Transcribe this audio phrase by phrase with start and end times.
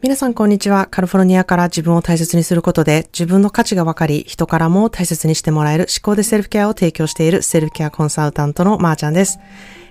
[0.00, 0.86] 皆さんこんにちは。
[0.88, 9.40] カリフォルニアから自分を大切にすることで自分の価値が分かり、人からも大切にしてもらえる思考でセルフケアを提供しているセルフケアコンサルタントのまーちゃんです、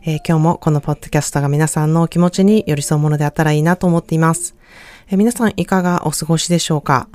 [0.03, 4.55] えー、今日もこのポッドキャストが皆さんのお気持ちに寄り添うものであったらいいなと思っています。
[5.09, 7.09] えー、皆さんいかがお過ごしでしょうか、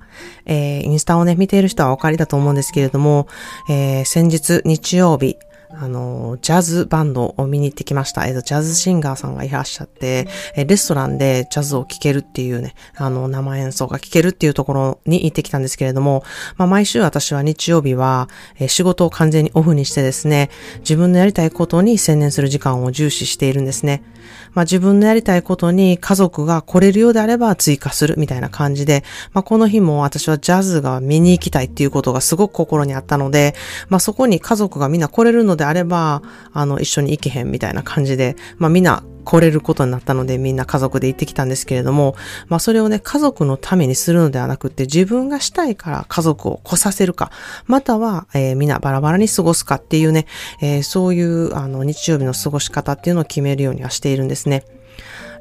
[0.44, 3.26] えー、インスタをね、見ている人はお分かりだと思うんですけれども、
[3.70, 5.38] え先日日曜日、
[5.74, 8.26] あの、ジャズバンドを見に行ってきました。
[8.26, 16.24] えっと、ジャズシンガーさんがいらっしゃって、えレストランでジャズを聴けるっていうね、あの、生演奏が聴けるっていうところに行ってきたんですけれども、
[16.56, 24.02] まあ、毎週私は日曜日は、え仕事を完全にオフにしてですね、自分のやりたいことに専念する時間を重視しているんですね。
[24.54, 33.54] まあ、自分のやりたいことに家族が来れるようであれば追加するみたいな感じで、まあ、この日も私はジャズが見に行きたいっていうことがすごく心にあったので、
[33.88, 42.16] まあ、そこに家族がみんな来れるのでであれば、あの、一緒に行けへんみたいな感じで、まあ、みんな来れることになったのでみんな家族で行ってきたんですけれども、
[42.48, 47.30] まあそれをね、家族のためにするのではなくて自分がしたいから家族を来させるか、
[47.66, 50.26] または、えー、みんなバラバラに過ごすかっていうね、
[50.60, 54.64] えー、そういうあの日曜日の過ごし方っていうのを決めるようにはしているんですね。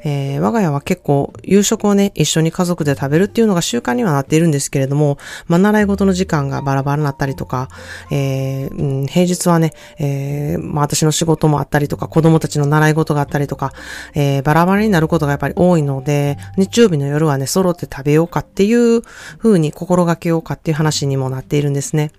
[0.03, 7.69] えー、我が家は結構夕食をね、一緒に家族で食べるっていうのが習慣にはなっているんですけれども、まあ、習い事の時間がバラバラになったりとか、
[8.11, 13.73] えー、うん、平日はね、えー、まあ、私の仕事もあったりとか、子供たちの習い事があったりとか、
[14.16, 19.02] えー、バラバラになることがやっぱり多いので、日曜日の夜はね、揃って食べようかっていう
[19.38, 22.11] 風に心がけようかっていう話にもなっているんですね。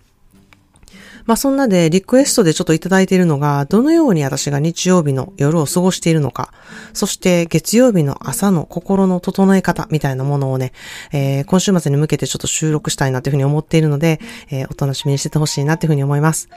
[1.26, 6.52] まあそんなでリクエストでちょっといただいているのが、どのように私が日曜日の夜を過ごしているのか、
[6.92, 10.72] そして月曜日の朝の心の整え方みたいなものをね、
[11.12, 14.20] えー、今週末に向けてちょっと収録したいなというふうに思っているので、
[14.50, 16.48] えー、お楽しみにしててほしいなというふうに思います。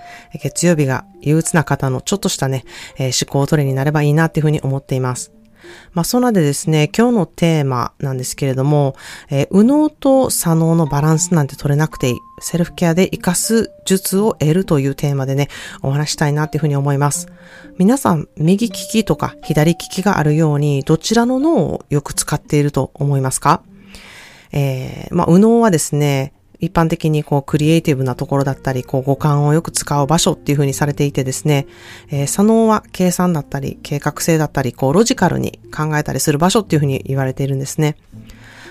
[0.41, 2.65] 月曜日が憂鬱な方のちょっとしたね、
[2.97, 5.34] えー、思考トレになればいいなというふうに思っています。
[5.93, 8.95] まあ、そんなでですね、今日のテーマなんですけれども、
[9.29, 12.15] えー、右脳と左脳のバランスなんて取れなくていい。
[12.41, 15.47] セルフケアで活かす術を得るというテーマでね、
[15.81, 17.27] お話したいなっていうふうに思います。
[17.77, 23.61] 皆さん、右利きとか左利きがあるように、どちらの脳をよく使っていると思いますか？
[24.51, 26.33] えー、まあ、右脳はですね、
[26.65, 31.67] 一般的にこうクリエイティブなところだったり、こう五感をよく使う場所っていう風にされていてですね、
[32.09, 37.95] えー、左脳は計算だったり、計画性だったり、こうロジカルに考えたりする場所っていう風に言われているんですね。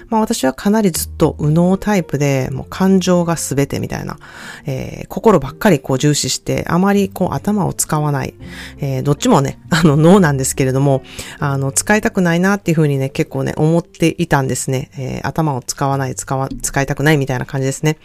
[0.09, 4.19] まあ私はかなりずっと右脳タイプで、もう感情が全てみたいな、
[4.67, 8.35] えー、心ばっかりこう重視して、あまりこう頭を使わない、
[8.79, 11.03] えー、どっちもね、あの脳なんですけれども、
[11.39, 14.91] あの、使いたくないなっていうふうにね、結構ね、思っていたんですね。
[14.99, 17.99] えー、頭を使わない、使わ、使いたくないみたいな感じですね。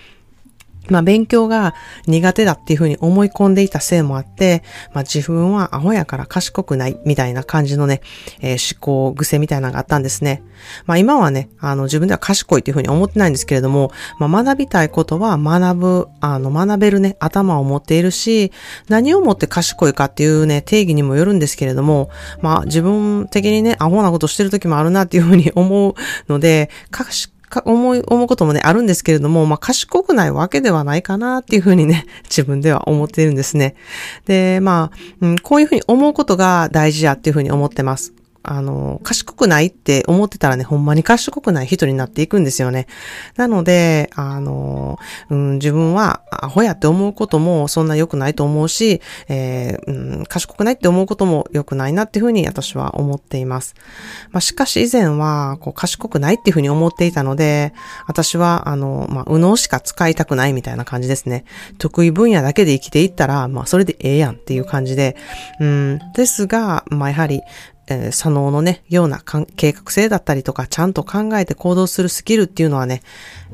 [0.89, 1.73] まあ勉強が
[2.07, 4.63] 苦手だっていうふうに思い込んでいたせいもあって、
[4.93, 8.01] まあ自分はアホやから賢くないみたいな感じのね、
[8.41, 10.43] えー、思考癖みたいなのがあったんですね。
[10.85, 18.51] まあ今はね、あの自分では賢いっていうふうに思ってないんですけれども、まあ学びたいことは学ぶ、あの学べるね、頭を持っているし、
[18.87, 22.09] 何をもって賢いかっていうね、定義にもよるんですけれども、
[22.41, 25.95] まあ自分的にね、アホなことしてる時もあるなっていうふうに思う
[26.27, 33.75] ので、賢か思い、思うこともね、あるんですけれども、まあ、賢くないわけではないかなっていうふうにね、 自分では思っているんですね。
[34.25, 38.13] で、まあ、うん、こういうふうに思うことが大事やっていうふうに思ってます。
[38.43, 42.87] あの、賢くないって思ってたらね、ほんまに賢くない人になっていくんですよね。
[43.35, 44.97] なので、あの、
[45.29, 53.75] うん、自分はアホやって思うこともそんな良くないと思うし、えー、うん、賢くないって思うことも良くないなっていうふうに私は思っています。
[54.31, 57.73] まあ、しかし以前は、こう、賢くないっていうふうに思っていたので、
[58.07, 61.45] 私は、あの、まあ、右脳しか使いたくないみたいな感じですね。
[61.77, 65.15] 得意分野だけで生きていったら、まあ、それでええやんっていう感じで、
[65.59, 67.41] うん、ですが、まあ、やはり、
[67.89, 69.21] えー、左脳のね、ような
[69.55, 73.01] 計画性だったりとか、ちゃんと考えて行動するスキルっていうのはね、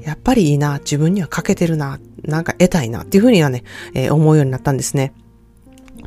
[0.01, 3.63] やっぱりいいな、自分には欠けてるな、なんか得たいなっていうふうにはね、
[3.93, 5.13] えー、思うようになったんですね。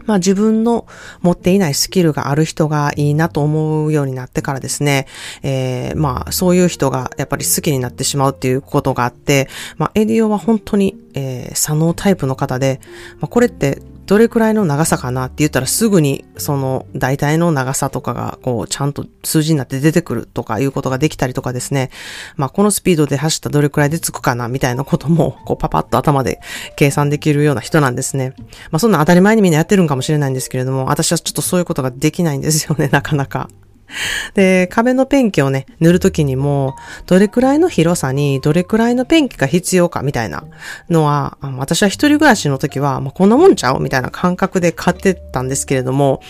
[0.08, 0.86] まあ自分の
[1.20, 5.06] 持っていないスキルがある人がいいなと思うようになってからですね、
[5.42, 12.80] えー、まあそういう人がやっぱり好きになってしまうっていうことがあって、まあエディオは本当に、えー、左脳タイプの方で、
[13.20, 21.90] まあこれってどれくらいの長さかなって言ったらすぐにその大体の長さとかがこうちゃんと数字になって出てくるとかいうことができたりとかですね。
[22.36, 26.40] まあこのスピードで走ったどれくらいで着くかなみたいなこともこうパパッと頭で
[26.76, 28.32] 計算できるような人なんですね。
[28.70, 33.50] まあそんな当たり前にみんなやってるんかもしれないんですけれども、私はちょっとそういうことができないんですよね、 なかなか。
[34.34, 36.74] で、壁のペンキをね、塗るときにも、
[37.06, 40.44] どれくらいの広さにどれくらいのペンキが必要かみたいな
[40.90, 43.80] のは、私は一人暮らしの時は、まあ、こんなもんちゃう？
[43.80, 46.20] みたいな感覚で買ってたんですけれども、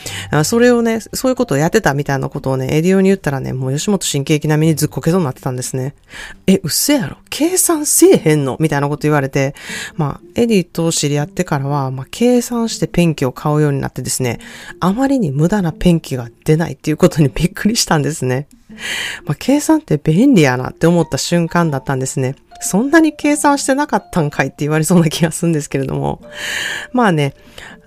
[0.44, 5.94] それをね、そういうことをやってたみたいなことをね、エディオに言ったらね、もう吉本新喜劇並みにずっこけそうになってたんですね。
[6.46, 7.16] え、うっせやろ？
[7.30, 8.56] 計算せえへんの？
[8.60, 9.54] みたいなこと言われて、
[9.96, 14.38] まあ、エディと知り合ってからは、まあ、計算してペンキを買うようになってですね、
[14.80, 18.48] あまりに無駄なペンキが出ないっていうことにびっっくりしたんですね。
[19.24, 22.36] まあ、計算って便利やなって思った瞬間だったんですね。
[22.60, 26.20] そんなに計算してなかったんかいって言われそうな気がするんですけれども。
[26.92, 27.34] まあね、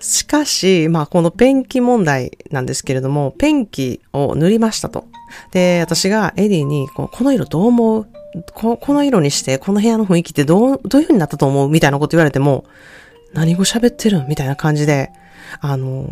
[0.00, 5.06] しかし、まあこのペンキ問題なんですけれども、ペンキを塗りましたと。
[5.50, 8.06] で、私がエディにこの色どう思う？
[8.54, 11.68] ここの色にして、この部屋の雰囲気ってどう、どういう風になったと思う？
[11.68, 12.64] みたいなこと言われても、
[13.34, 14.24] 何語喋ってる？
[14.26, 15.10] みたいな感じで、
[15.60, 16.10] あの、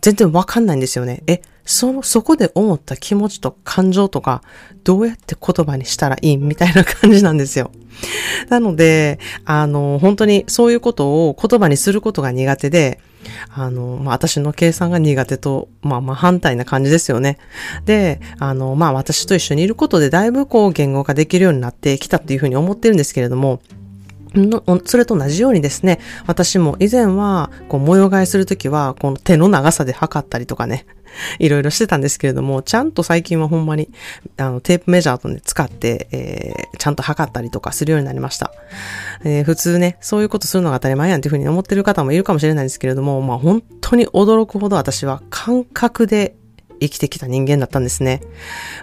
[0.00, 1.22] 全然わかんないんですよね。
[1.26, 4.42] え、その、そこで思った気持ちと感情とか、
[4.84, 7.70] どうやって言葉にしたらいいみたいな感じなんですよ。
[8.48, 13.00] なので、あの、本当にそういうことを言葉にすることが苦手で、
[13.50, 17.38] あの、まあ、私の計算が苦手と、まあ、まあ、反対な感じですよね。
[17.84, 23.60] で、あの、まあ、私と一緒にいることでだいぶこう言語化できるようになってきたっていうふうに思ってるんですけれども、
[24.84, 30.86] それと同じようにですね、私も以前は、こう、模様替えするときは、この手の長さで測ったりとかね、
[31.38, 33.88] いろいろしてたんですけれども、ちゃんと最近はほんまに、
[34.36, 38.52] あの、テープメジャーとね、使って、えー、ちゃんと測ったりとかするようになりました。
[39.24, 46.36] えー、普通ね、そういうことするのが当たり前やんっていうふうに思ってる方もいるかもしれないんですけれども、まあ本当に驚くほど私は感覚で
[46.80, 48.20] 生きてきた人間だったんですね。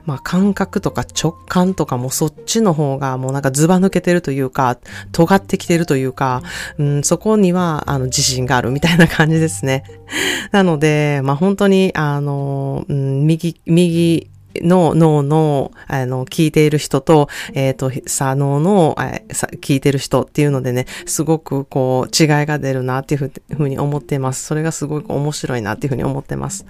[0.06, 4.78] まあ感覚とか直感とかもそっちの方がもうなんかズバ抜けてるというか、
[5.12, 6.42] 尖ってきてるというか、
[6.78, 9.84] うん、そこにはあの自信があるみたいな感じですね。
[10.52, 14.30] なので、まあ本当にあの、うん、右、右、
[14.64, 24.44] の脳の、あの、聞いている人と、えっ、ー、と、左脳の、えー、聞いてる人っていうのでね、すごくこう、違いが出るなっていうふうに思っています。
[24.46, 26.66] それがすごく面白いなっていうふうに思ってます。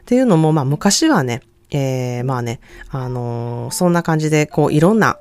[0.00, 5.18] っていうのも、まあ、昔はね、えー、まあね、あのー、そんな感じで、こう、いろんな、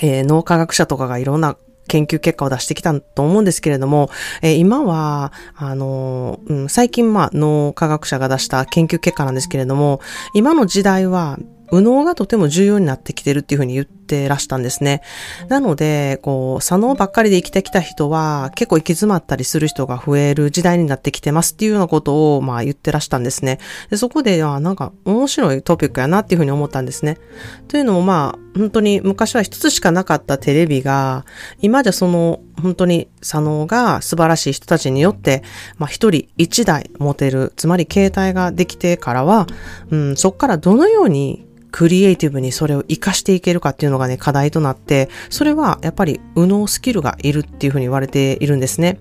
[0.00, 1.56] えー、脳科学者とかがいろんな
[1.88, 4.10] 研究結果を出してきたと思うんですけれども、
[4.42, 10.00] えー、今は、あの、うん、最近まあ脳科学者が出した研究結果なんですけれども、
[10.34, 11.38] 今の時代は
[11.72, 15.00] 右脳がとても重要になってきてるっていうふうに言ってってらしたんですね。
[15.48, 23.58] なので、こう、左脳ばっかりで生きてきた人は結構行き詰まったりする人が増える時代になってきてますっていうようなことを、まあ言ってらしたんですね。
[23.90, 27.18] でそこで、あなんか面白いトピックやなっていうふうに思ったんですね。
[27.66, 31.24] というのもまあ、本当に昔は一つしかなかったテレビが、
[31.60, 35.42] 今じゃその本当に左脳が素晴らしい人たちによって、
[35.78, 39.46] まあ一人一台持てる、つまり携帯ができてからは、
[39.90, 49.00] うん、そこからどのようにクリエイティブにそれを活かしていけるかっていうのがね、課題となって、それはやっぱり右脳スキルがいるっていうふうに言われているんですね。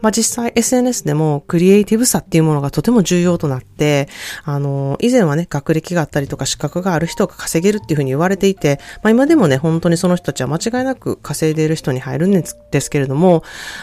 [0.00, 4.08] まあ、実際 SNS でもクリエイティブさっていうものがとても重要となって、
[4.44, 13.42] あの、以前はね、学歴があったりとか資格がある人が稼げるっていうふうに言われていて、まあ、今でもね、本当にその人たちは間違いなく稼いでいる人に入るんですけれども、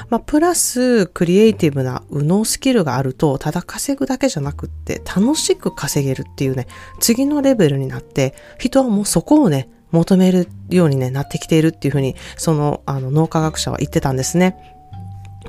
[0.10, 6.68] まあ、プラスクリエイティブな右脳スキルがあると、ただ稼ぐだけじゃなくって、楽しく稼げるっていうね、
[7.00, 14.79] 次のレベルになって、人はもうそこをね、求めるようにね、なってきているっていうふうに、その、あの、脳科学者は言ってたんですね。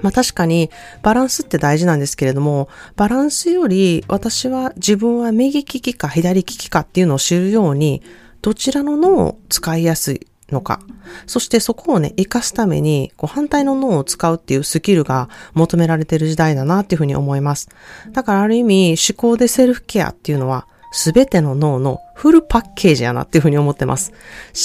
[0.03, 0.71] まあ確かに
[1.03, 8.03] バランスって大事なんですけれども、バランスより私は自分は右利きか左利きかっていうのを知るように、
[8.43, 10.81] どちらの脳を使いやすいのか。
[11.27, 17.69] そしてそこをね、活かすために、こう反対の脳を使うっていうスキルが求められてる時代だなっていうふうに思います。
[18.13, 24.13] だからある意味、思考でセルフケアっていうのは、すべての脳のフルパッケージやなっていうふうに思ってます。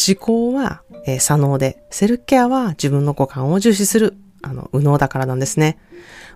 [0.08, 5.78] 思考は、えー、左脳で、セルフケアは自分の五感を重視するあの、右脳だからなんですね。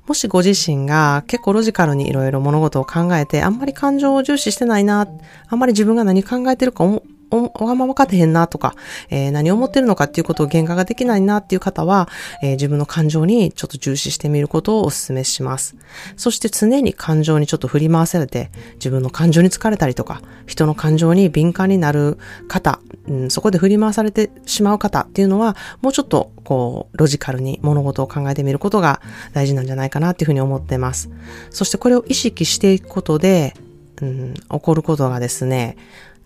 [0.08, 5.08] もしご自身が結構ロジカルにいろいろ物事を考えて、あんまり感情を重視してないな、
[5.48, 6.84] あんまり自分が何考えてるか
[7.32, 8.76] お、おがま分かってへんなとか、
[9.10, 12.10] えー、何を思ってるのかっていうことを言語ができないなっていう方は、
[12.42, 15.76] えー、自分の感情にちょっと重視してみることをお勧めします。
[16.18, 22.18] そして常に感情にちょっと振り回されて、自分の感情に疲れたりとか、人の感情に敏感になる
[22.48, 29.02] 方、うん、そこで振り回されてしまう方っていうのは、もうちょっとこう、ロジカルに物事を考えてみることが
[29.34, 31.10] 大事なんじゃないかなっていうふうに思ってます。
[31.52, 33.54] そしてこれを意識していくことで、
[34.02, 35.78] うん、起こることがですね、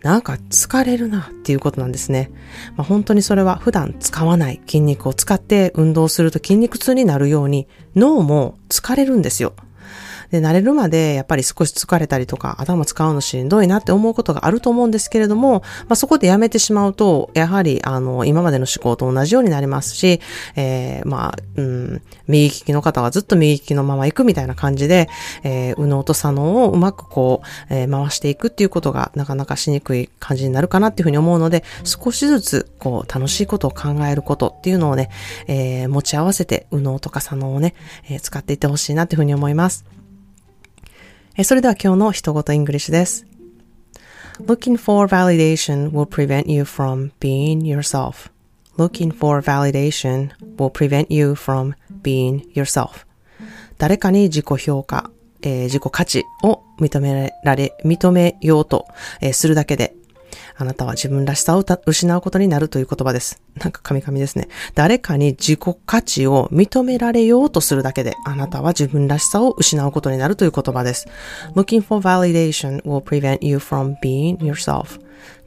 [0.03, 2.29] なんか疲れるなっていうことなんですね。
[2.75, 9.53] まあ、本当にそれは普段使わない筋肉を使って運動すると筋肉痛になるように脳も疲れるんですよ。
[10.33, 20.21] で、慣れるまでやっぱり少し疲れたりとか、頭使うのしんどいなって思うことがあると思うんですけれども、まあ、そこでやめてしまうと、やはり、あの、今までの思考と同じようになりますし、
[20.55, 25.07] えー、まあ、うん、右利きの方はずっと右利きのまま行くみたいな感じで、
[25.43, 35.11] えー、右脳と左脳をうまくこう、えー、回していくっていうことがなかなかしにくい感じになるかなっていうふうに思うので、少しずつ、こう、楽しいことを考えることっていうのをね、
[35.45, 37.75] えー、持ち合わせて、右脳とか左脳をね、
[38.09, 39.85] えー、使っていってほしいなっていうふうに思います。
[41.41, 43.25] それでは今日の一言イングリッシュです。
[44.39, 48.29] Looking for validation will prevent you from being yourself.
[48.77, 51.73] Looking for validation will prevent you from
[52.03, 53.07] being yourself.
[53.79, 55.09] 誰かに自己評価、
[55.41, 58.85] えー、自己価値を認められ、認めようと、
[59.19, 59.95] えー、するだけで、
[60.55, 63.41] あなたは自分らしさを失うことになるという言葉です。
[63.55, 64.47] なんかカミカミですね。
[64.75, 71.07] 誰かに自己価値を認められようとするだけで、あなたは自分らしさを失うことになるという言葉です。
[71.55, 74.99] Looking for validation will prevent you from being yourself.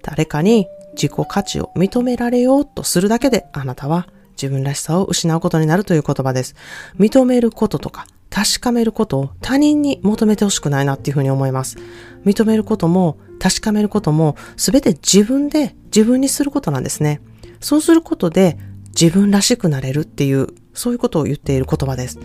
[0.02, 6.54] 誰かに自己価値を認められようとするだけで、あなたは自分らしさを失うことになるという言葉です。
[6.98, 11.76] 認めることとか、確かめることを他人に求めてほしくないなっていうふうに思います。
[12.25, 17.21] 認めることも確かめることも全て自分で自分にすることなんですね。
[17.61, 18.59] そうすることで
[19.00, 22.19] 自分らしくなれるっていう、そういうことを言っている言葉です。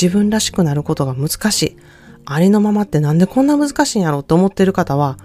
[0.00, 1.76] 自分らしくなることが難しい。
[2.24, 5.18] ありのままってなんでこんな難しいんやろって思っている方は、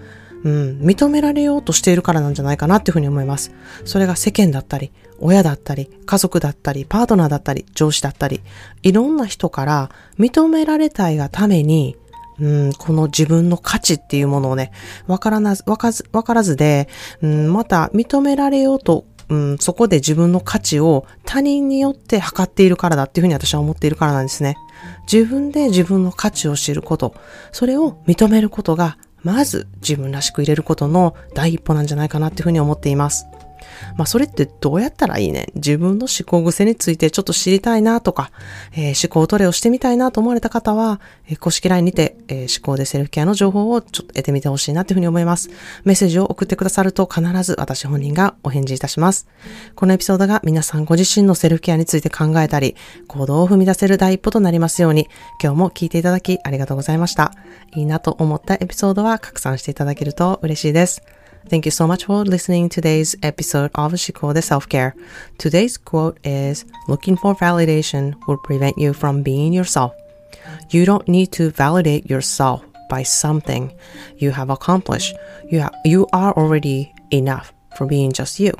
[0.43, 3.51] うん、認められようとしているからなんじゃないかなっていうふうに思います。
[3.83, 8.41] それが世間だったり、親だったり、家族だったり、パートナーだったり、上司だったり、
[8.83, 9.89] いろんな人から
[10.19, 11.95] 認められたいがために、
[12.39, 14.71] うん、この自分の価値っていうものをね、
[15.07, 16.89] わからな、わかず、わからずで、
[17.21, 24.55] うん、また認められようと、うん、そこで自分の価値を他人によって測っているからだっていうふうに私は思っているからなんですね。
[25.11, 27.15] 自分で自分の価値を知ること、
[27.51, 33.25] それを認めることが、まず自分らしく入れることの第一歩なんじゃないかなっていうふうに思っています。
[33.95, 35.47] まあそれってどうやったらいいね？
[35.55, 38.31] 自分の思考癖についてちょっと知りたいなとか、
[38.73, 45.49] えー、思考トレをしてみたいなと思われた方は、えー、公式 LINE にて、えー、思考でセルフケアの情報をちょっと得てみてほしいなというふうに思います。
[45.85, 49.27] メッセージを送ってくださると必ず私本人がお返事いたします。
[49.75, 52.75] このエピソードが皆さんご自身のセルフケアについて考えたり、
[53.07, 55.07] 行動を踏み出せる第一歩となりますように、
[55.41, 57.31] 今日も聞いていただきありがとうございました。
[57.75, 61.01] いいなと思ったエピソードは拡散していただけると嬉しいです。
[61.47, 64.95] Thank you so much for listening to today's episode of Shikode Self-Care.
[65.37, 69.93] Today's quote is, looking for validation will prevent you from being yourself.
[70.71, 73.71] You don't need to validate yourself by something
[74.17, 75.15] you have accomplished.
[75.51, 78.51] You, ha- you are already enough for being just you.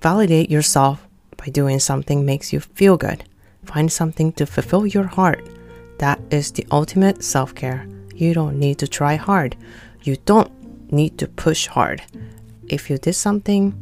[0.00, 1.04] Validate yourself
[1.36, 3.24] by doing something makes you feel good.
[3.64, 5.44] Find something to fulfill your heart.
[5.98, 7.88] That is the ultimate self-care.
[8.14, 9.56] You don't need to try hard.
[10.04, 10.52] You don't
[10.94, 12.02] need to push hard.
[12.68, 13.74] If you did something,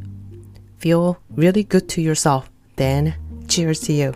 [0.78, 3.14] feel really good to yourself, then
[3.48, 4.14] cheers to you.